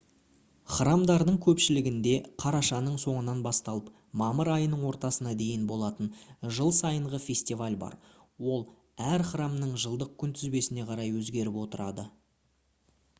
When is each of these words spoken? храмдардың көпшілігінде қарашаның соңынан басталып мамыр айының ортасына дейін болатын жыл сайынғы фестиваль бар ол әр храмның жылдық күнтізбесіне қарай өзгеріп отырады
храмдардың 0.75 1.35
көпшілігінде 1.47 2.13
қарашаның 2.43 2.95
соңынан 3.03 3.43
басталып 3.47 3.91
мамыр 4.23 4.51
айының 4.55 4.87
ортасына 4.93 5.35
дейін 5.43 5.67
болатын 5.73 6.09
жыл 6.59 6.73
сайынғы 6.79 7.19
фестиваль 7.27 7.77
бар 7.85 7.99
ол 8.57 8.65
әр 9.13 9.27
храмның 9.33 9.77
жылдық 9.87 10.17
күнтізбесіне 10.25 10.89
қарай 10.91 11.15
өзгеріп 11.23 11.63
отырады 11.69 12.11